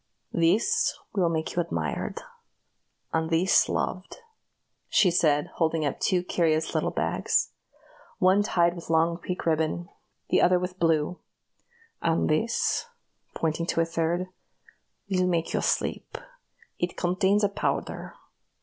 This 0.33 0.97
will 1.13 1.29
make 1.29 1.55
you 1.55 1.61
admired, 1.61 2.21
and 3.13 3.29
this 3.29 3.69
loved," 3.69 4.17
she 4.89 5.11
said, 5.11 5.51
holding 5.57 5.85
up 5.85 5.99
two 5.99 6.23
curious 6.23 6.73
little 6.73 6.89
bags 6.89 7.51
one 8.17 8.41
tied 8.41 8.73
with 8.75 8.89
long 8.89 9.19
pink 9.19 9.45
ribbon, 9.45 9.89
the 10.29 10.41
other 10.41 10.57
with 10.57 10.79
blue 10.79 11.19
"and 12.01 12.27
this," 12.31 12.87
pointing 13.35 13.67
to 13.67 13.81
a 13.81 13.85
third, 13.85 14.25
"will 15.07 15.27
make 15.27 15.53
you 15.53 15.61
sleep. 15.61 16.17
It 16.79 16.97
contains 16.97 17.43
a 17.43 17.47
powder. 17.49 18.15